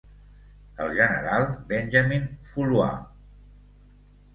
El 0.85 0.93
general 1.01 1.47
Benjamin 1.75 2.29
Foulois. 2.51 3.01